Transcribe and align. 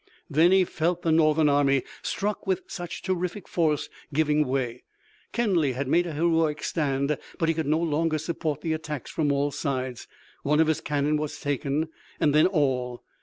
Then 0.31 0.51
he 0.51 0.63
felt 0.65 1.03
the 1.03 1.11
Northern 1.11 1.47
army, 1.47 1.83
struck 2.01 2.47
with 2.47 2.63
such 2.65 3.03
terrific 3.03 3.47
force, 3.47 3.87
giving 4.11 4.47
way. 4.47 4.81
Kenly 5.31 5.73
had 5.73 5.87
made 5.87 6.07
a 6.07 6.13
heroic 6.13 6.63
stand, 6.63 7.19
but 7.37 7.49
he 7.49 7.53
could 7.53 7.67
no 7.67 7.77
longer 7.77 8.17
support 8.17 8.61
the 8.61 8.73
attacks 8.73 9.11
from 9.11 9.31
all 9.31 9.51
sides. 9.51 10.07
One 10.41 10.59
of 10.59 10.65
his 10.65 10.81
cannon 10.81 11.17
was 11.17 11.39
taken 11.39 11.89
and 12.19 12.33
then 12.33 12.47
all. 12.47 13.03